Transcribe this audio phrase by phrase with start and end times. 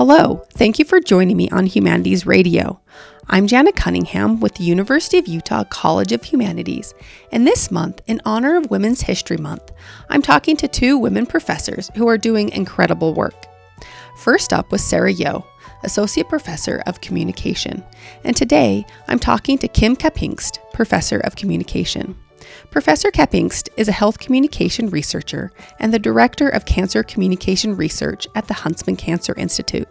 [0.00, 2.80] Hello, thank you for joining me on Humanities Radio.
[3.28, 6.94] I'm Janet Cunningham with the University of Utah College of Humanities,
[7.32, 9.72] and this month, in honor of Women's History Month,
[10.08, 13.34] I'm talking to two women professors who are doing incredible work.
[14.16, 15.44] First up was Sarah Yeoh,
[15.84, 17.84] Associate Professor of Communication,
[18.24, 22.16] and today I'm talking to Kim Kaphingst, Professor of Communication.
[22.70, 28.48] Professor Kaphingst is a health communication researcher and the Director of Cancer Communication Research at
[28.48, 29.86] the Huntsman Cancer Institute.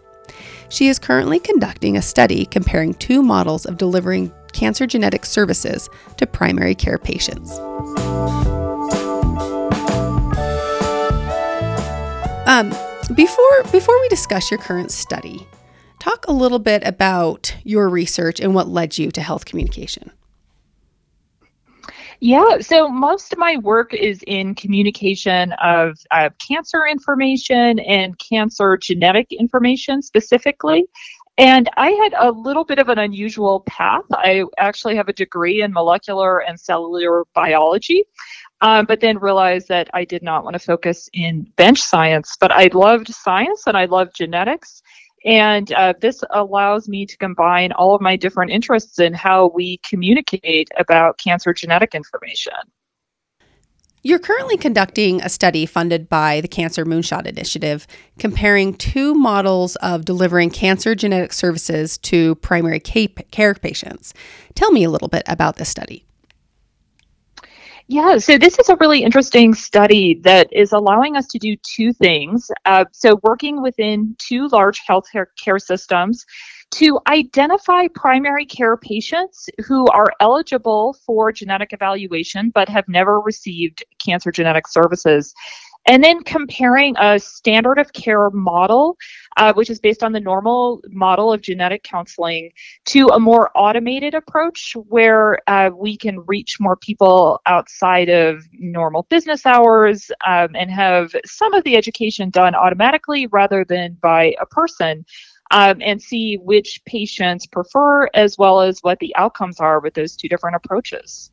[0.70, 6.26] She is currently conducting a study comparing two models of delivering cancer genetic services to
[6.26, 7.58] primary care patients.
[12.46, 12.70] Um,
[13.14, 15.46] before before we discuss your current study,
[15.98, 20.12] talk a little bit about your research and what led you to health communication.
[22.22, 28.76] Yeah, so most of my work is in communication of uh, cancer information and cancer
[28.76, 30.84] genetic information specifically.
[31.38, 34.04] And I had a little bit of an unusual path.
[34.10, 38.04] I actually have a degree in molecular and cellular biology,
[38.60, 42.36] um, but then realized that I did not want to focus in bench science.
[42.38, 44.82] But I loved science and I loved genetics.
[45.24, 49.78] And uh, this allows me to combine all of my different interests in how we
[49.78, 52.54] communicate about cancer genetic information.
[54.02, 57.86] You're currently conducting a study funded by the Cancer Moonshot Initiative
[58.18, 64.14] comparing two models of delivering cancer genetic services to primary care patients.
[64.54, 66.06] Tell me a little bit about this study.
[67.90, 71.92] Yeah, so this is a really interesting study that is allowing us to do two
[71.92, 72.48] things.
[72.64, 76.24] Uh, so, working within two large healthcare care systems
[76.70, 83.82] to identify primary care patients who are eligible for genetic evaluation but have never received
[83.98, 85.34] cancer genetic services
[85.86, 88.96] and then comparing a standard of care model,
[89.36, 92.50] uh, which is based on the normal model of genetic counseling,
[92.84, 99.04] to a more automated approach where uh, we can reach more people outside of normal
[99.04, 104.46] business hours um, and have some of the education done automatically rather than by a
[104.46, 105.04] person.
[105.52, 110.14] Um, and see which patients prefer as well as what the outcomes are with those
[110.14, 111.32] two different approaches.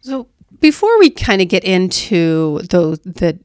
[0.00, 0.28] So
[0.60, 3.38] before we kind of get into those the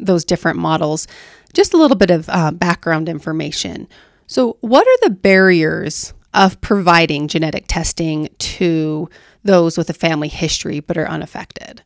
[0.00, 1.06] those different models,
[1.52, 3.88] just a little bit of uh, background information.
[4.26, 9.08] So, what are the barriers of providing genetic testing to
[9.42, 11.82] those with a family history but are unaffected?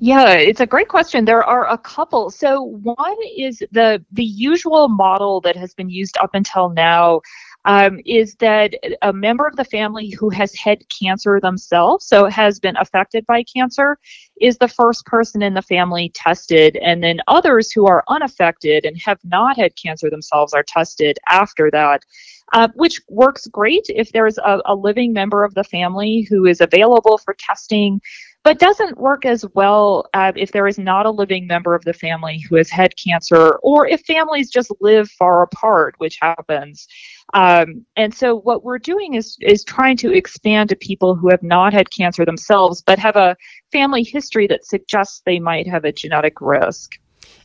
[0.00, 1.24] Yeah, it's a great question.
[1.24, 2.30] There are a couple.
[2.30, 7.20] So one is the the usual model that has been used up until now
[7.64, 12.60] um, is that a member of the family who has had cancer themselves, so has
[12.60, 13.98] been affected by cancer,
[14.40, 18.98] is the first person in the family tested, and then others who are unaffected and
[18.98, 22.02] have not had cancer themselves are tested after that.
[22.52, 26.60] Uh, which works great if there's a, a living member of the family who is
[26.60, 28.00] available for testing
[28.44, 31.94] but doesn't work as well uh, if there is not a living member of the
[31.94, 36.86] family who has had cancer or if families just live far apart, which happens.
[37.32, 41.42] Um, and so what we're doing is is trying to expand to people who have
[41.42, 43.34] not had cancer themselves but have a
[43.72, 46.92] family history that suggests they might have a genetic risk.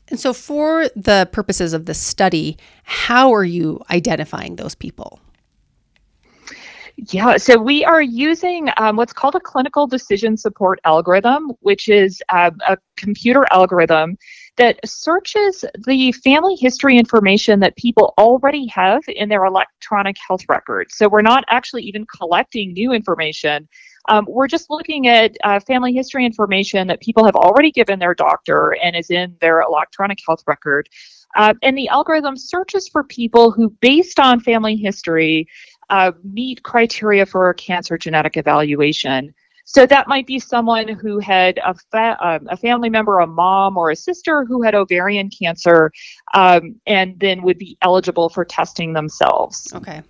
[0.09, 5.21] And so for the purposes of the study, how are you identifying those people?
[7.07, 12.21] Yeah, so we are using um, what's called a clinical decision support algorithm, which is
[12.27, 14.17] uh, a computer algorithm
[14.57, 20.91] that searches the family history information that people already have in their electronic health record.
[20.91, 23.69] So we're not actually even collecting new information.
[24.09, 28.13] Um, we're just looking at uh, family history information that people have already given their
[28.15, 30.89] doctor and is in their electronic health record.
[31.35, 35.47] Uh, and the algorithm searches for people who, based on family history,
[35.89, 39.33] uh, meet criteria for a cancer genetic evaluation.
[39.65, 43.77] So that might be someone who had a, fa- um, a family member, a mom
[43.77, 45.91] or a sister who had ovarian cancer,
[46.33, 49.71] um, and then would be eligible for testing themselves.
[49.75, 50.01] Okay.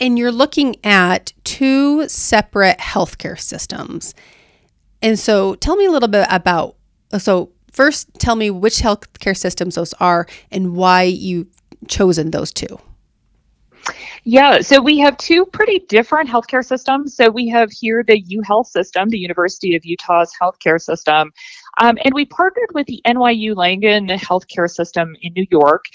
[0.00, 4.14] And you're looking at two separate healthcare systems.
[5.00, 6.74] And so tell me a little bit about
[7.18, 11.46] so first tell me which healthcare systems those are and why you've
[11.86, 12.80] chosen those two.
[14.30, 17.16] Yeah, so we have two pretty different healthcare systems.
[17.16, 21.32] So we have here the U Health system, the University of Utah's healthcare system,
[21.80, 25.86] um, and we partnered with the NYU Langone healthcare system in New York.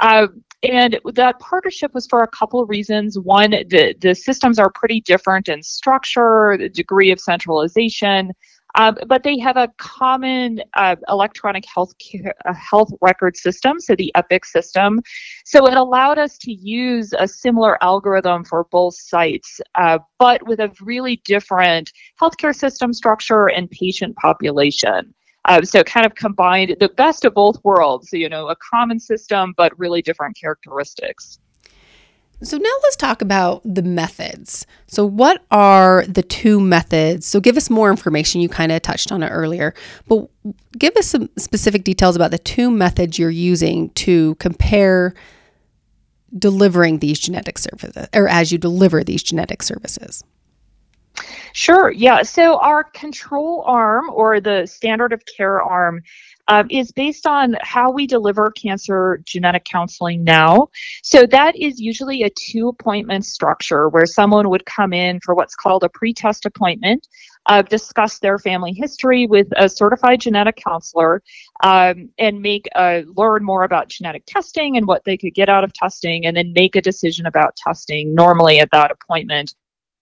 [0.00, 0.28] Uh,
[0.62, 3.18] and that partnership was for a couple of reasons.
[3.18, 8.32] One, the, the systems are pretty different in structure, the degree of centralization.
[8.74, 13.94] Um, but they have a common uh, electronic health care, uh, health record system, so
[13.94, 15.00] the EPIC system.
[15.44, 20.60] So it allowed us to use a similar algorithm for both sites, uh, but with
[20.60, 25.14] a really different healthcare system structure and patient population.
[25.44, 29.52] Uh, so kind of combined the best of both worlds, you know, a common system,
[29.56, 31.38] but really different characteristics.
[32.42, 34.66] So now let's talk about the methods.
[34.88, 37.26] So what are the two methods?
[37.26, 38.40] So give us more information.
[38.40, 39.74] You kind of touched on it earlier,
[40.08, 40.28] but
[40.76, 45.14] give us some specific details about the two methods you're using to compare
[46.36, 50.24] delivering these genetic services or as you deliver these genetic services.
[51.52, 51.90] Sure.
[51.90, 52.22] Yeah.
[52.22, 56.02] So our control arm or the standard of care arm
[56.48, 60.68] um, is based on how we deliver cancer genetic counseling now.
[61.02, 65.54] So that is usually a two appointment structure where someone would come in for what's
[65.54, 67.06] called a pre-test appointment.
[67.46, 71.20] Uh, discuss their family history with a certified genetic counselor
[71.64, 75.64] um, and make uh, learn more about genetic testing and what they could get out
[75.64, 79.56] of testing and then make a decision about testing normally at that appointment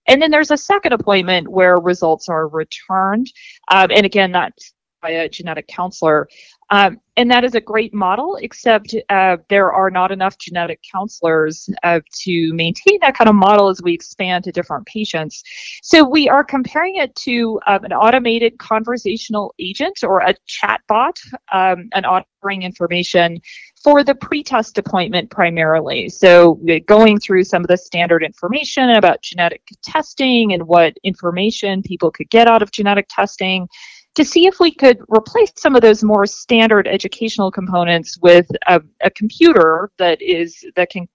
[0.06, 3.30] and then there's a second appointment where results are returned.
[3.70, 6.28] Um, and again, that's by a genetic counselor.
[6.70, 11.68] Um, and that is a great model, except uh, there are not enough genetic counselors
[11.82, 15.42] uh, to maintain that kind of model as we expand to different patients.
[15.82, 21.18] So we are comparing it to um, an automated conversational agent or a chatbot,
[21.52, 23.40] um, an offering information
[23.82, 26.08] for the pre-test appointment primarily.
[26.08, 32.10] So going through some of the standard information about genetic testing and what information people
[32.10, 33.68] could get out of genetic testing
[34.14, 38.80] to see if we could replace some of those more standard educational components with a,
[39.02, 41.08] a computer that is that can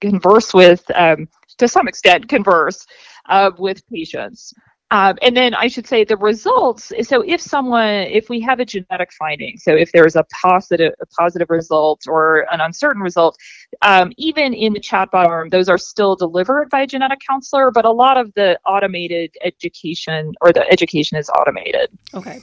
[0.00, 2.86] converse with um, to some extent converse
[3.28, 4.54] uh, with patients
[4.90, 6.92] um, and then I should say the results.
[7.02, 11.06] So if someone, if we have a genetic finding, so if there's a positive, a
[11.06, 13.36] positive result or an uncertain result,
[13.82, 17.70] um, even in the chatbot arm, those are still delivered by a genetic counselor.
[17.70, 21.90] But a lot of the automated education or the education is automated.
[22.14, 22.38] Okay.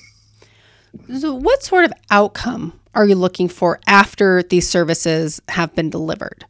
[1.17, 6.45] So what sort of outcome are you looking for after these services have been delivered?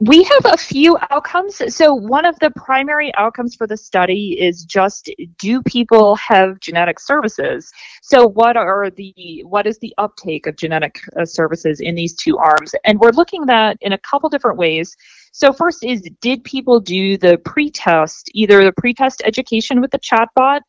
[0.00, 1.60] We have a few outcomes.
[1.76, 6.98] So, one of the primary outcomes for the study is just do people have genetic
[6.98, 7.70] services?
[8.00, 12.38] So, what are the what is the uptake of genetic uh, services in these two
[12.38, 12.74] arms?
[12.84, 14.96] And we're looking at that in a couple different ways.
[15.32, 20.60] So, first is did people do the pre-test, either the pre-test education with the chatbot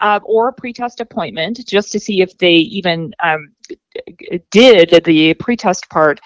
[0.00, 3.52] uh, or a pre-test appointment, just to see if they even um,
[4.50, 6.18] did the pre-test part?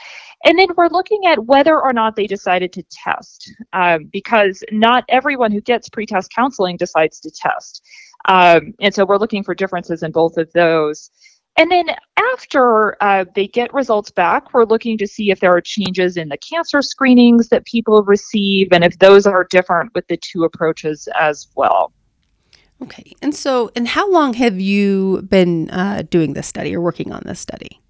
[0.45, 5.05] And then we're looking at whether or not they decided to test, um, because not
[5.09, 7.83] everyone who gets pretest counseling decides to test.
[8.27, 11.11] Um, and so we're looking for differences in both of those.
[11.57, 11.87] And then
[12.33, 16.29] after uh, they get results back, we're looking to see if there are changes in
[16.29, 21.09] the cancer screenings that people receive and if those are different with the two approaches
[21.19, 21.93] as well.
[22.83, 23.15] Okay.
[23.23, 27.23] And so, and how long have you been uh, doing this study or working on
[27.25, 27.81] this study?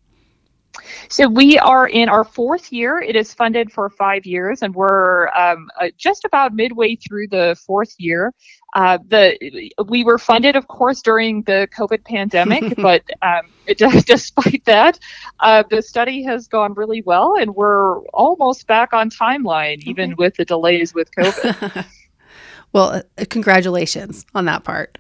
[1.09, 2.99] So we are in our fourth year.
[2.99, 7.57] It is funded for five years, and we're um, uh, just about midway through the
[7.67, 8.33] fourth year.
[8.75, 14.65] Uh, the we were funded, of course, during the COVID pandemic, but um, it, despite
[14.65, 14.99] that,
[15.41, 19.91] uh, the study has gone really well, and we're almost back on timeline, okay.
[19.91, 21.87] even with the delays with COVID.
[22.73, 24.99] well, uh, congratulations on that part.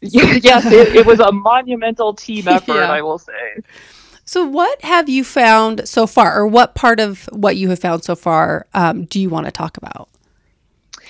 [0.00, 2.90] yes, it, it, was a monumental team effort, yeah.
[2.90, 3.62] I will say.
[4.30, 8.04] So, what have you found so far, or what part of what you have found
[8.04, 10.08] so far um, do you want to talk about?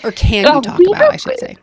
[0.03, 1.59] Or can you uh, talk about, have, I should say?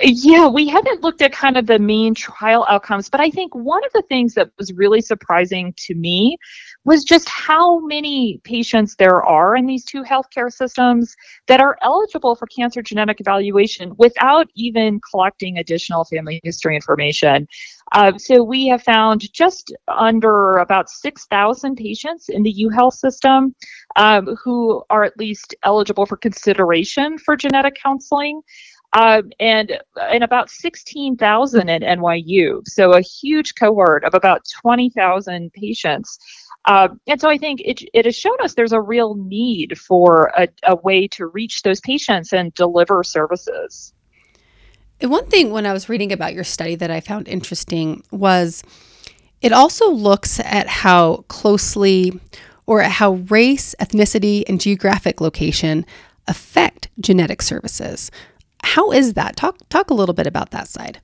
[0.00, 3.84] Yeah, we haven't looked at kind of the main trial outcomes, but I think one
[3.84, 6.38] of the things that was really surprising to me
[6.86, 11.16] was just how many patients there are in these two healthcare systems
[11.48, 17.46] that are eligible for cancer genetic evaluation without even collecting additional family history information.
[17.90, 23.54] Uh, so we have found just under about 6,000 patients in the UHealth system
[23.96, 28.40] um, who are at least eligible for consideration for genetic counseling.
[28.92, 32.62] Um, and and about 16,000 at NYU.
[32.66, 36.18] So a huge cohort of about 20,000 patients.
[36.66, 40.32] Um, and so I think it, it has shown us there's a real need for
[40.36, 43.92] a, a way to reach those patients and deliver services.
[45.00, 48.62] One thing when I was reading about your study that I found interesting was
[49.42, 52.18] it also looks at how closely
[52.66, 55.86] or at how race, ethnicity, and geographic location
[56.26, 58.10] affect genetic services.
[58.64, 59.36] How is that?
[59.36, 61.00] Talk talk a little bit about that side.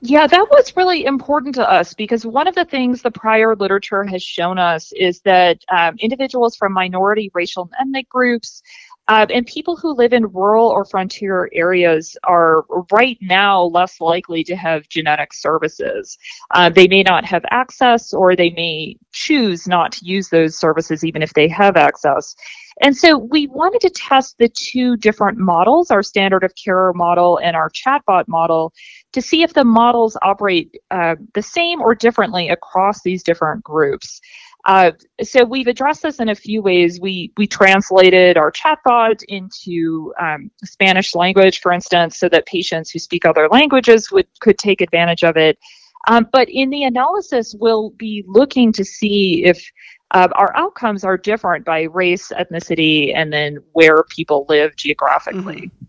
[0.00, 4.04] Yeah, that was really important to us because one of the things the prior literature
[4.04, 8.62] has shown us is that um, individuals from minority racial and ethnic groups
[9.08, 14.44] uh, and people who live in rural or frontier areas are right now less likely
[14.44, 16.18] to have genetic services.
[16.54, 21.04] Uh, they may not have access or they may choose not to use those services
[21.04, 22.36] even if they have access.
[22.80, 27.38] And so we wanted to test the two different models, our standard of care model
[27.42, 28.72] and our chatbot model,
[29.12, 34.20] to see if the models operate uh, the same or differently across these different groups.
[34.68, 37.00] Uh, so we've addressed this in a few ways.
[37.00, 42.98] We we translated our chatbot into um, Spanish language, for instance, so that patients who
[42.98, 45.58] speak other languages would could take advantage of it.
[46.06, 49.72] Um, but in the analysis, we'll be looking to see if
[50.10, 55.62] uh, our outcomes are different by race, ethnicity, and then where people live geographically.
[55.62, 55.84] Mm-hmm.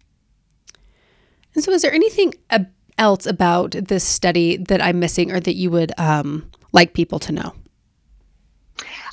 [1.55, 2.33] And so, is there anything
[2.97, 7.33] else about this study that I'm missing, or that you would um, like people to
[7.33, 7.53] know?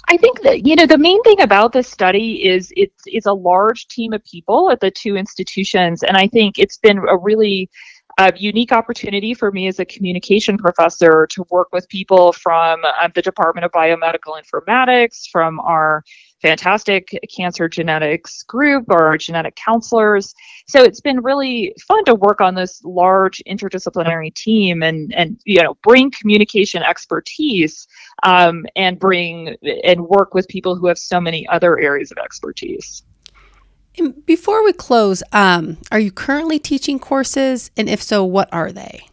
[0.08, 3.32] I think that you know the main thing about this study is it's it's a
[3.32, 7.68] large team of people at the two institutions, and I think it's been a really
[8.18, 13.08] uh, unique opportunity for me as a communication professor to work with people from uh,
[13.14, 16.02] the Department of Biomedical Informatics, from our
[16.40, 20.34] fantastic cancer genetics group or genetic counselors.
[20.66, 25.62] So it's been really fun to work on this large interdisciplinary team and and you
[25.62, 27.86] know bring communication expertise
[28.22, 33.02] um, and bring and work with people who have so many other areas of expertise.
[33.98, 37.70] And before we close, um, are you currently teaching courses?
[37.76, 39.08] And if so, what are they?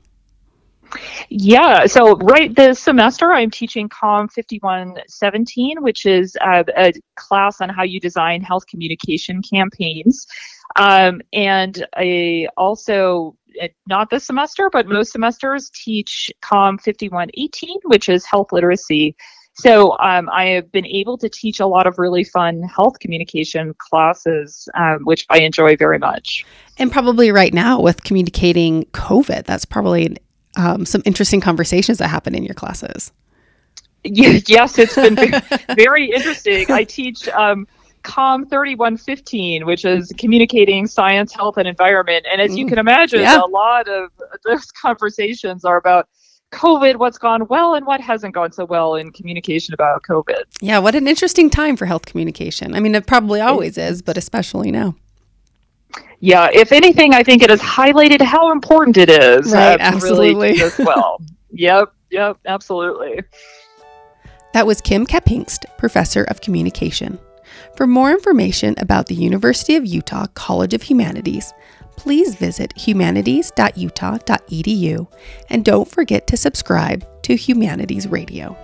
[1.29, 7.69] Yeah, so right this semester I'm teaching COM 5117, which is a, a class on
[7.69, 10.27] how you design health communication campaigns.
[10.75, 18.09] Um, and I also, eh, not this semester, but most semesters teach COM 5118, which
[18.09, 19.15] is health literacy.
[19.55, 23.75] So um, I have been able to teach a lot of really fun health communication
[23.77, 26.43] classes, um, which I enjoy very much.
[26.79, 30.17] And probably right now with communicating COVID, that's probably
[30.57, 33.11] um, some interesting conversations that happen in your classes.
[34.03, 35.15] Yes, it's been
[35.75, 36.69] very interesting.
[36.69, 37.67] I teach um,
[38.03, 42.25] COM 3115, which is communicating science, health, and environment.
[42.29, 42.69] And as you mm.
[42.69, 43.41] can imagine, yeah.
[43.41, 44.11] a lot of
[44.43, 46.09] those conversations are about
[46.53, 50.43] COVID, what's gone well and what hasn't gone so well in communication about COVID.
[50.61, 52.73] Yeah, what an interesting time for health communication.
[52.75, 54.95] I mean, it probably always is, but especially now.
[56.19, 59.51] Yeah, if anything, I think it has highlighted how important it is.
[59.51, 60.61] Right, absolutely.
[60.61, 61.21] As well.
[61.51, 63.21] yep, yep, absolutely.
[64.53, 67.19] That was Kim Kaphingst, Professor of Communication.
[67.75, 71.53] For more information about the University of Utah College of Humanities,
[71.95, 75.07] please visit humanities.utah.edu
[75.49, 78.55] and don't forget to subscribe to Humanities Radio.